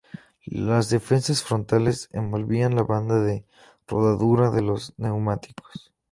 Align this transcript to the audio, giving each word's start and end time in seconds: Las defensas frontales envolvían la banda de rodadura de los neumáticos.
Las 0.47 0.89
defensas 0.89 1.43
frontales 1.43 2.09
envolvían 2.11 2.75
la 2.75 2.81
banda 2.81 3.19
de 3.21 3.45
rodadura 3.87 4.49
de 4.49 4.63
los 4.63 4.95
neumáticos. 4.97 5.93